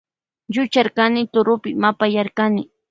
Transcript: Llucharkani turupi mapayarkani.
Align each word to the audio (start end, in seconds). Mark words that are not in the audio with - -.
Llucharkani 0.53 1.21
turupi 1.33 1.69
mapayarkani. 1.81 2.61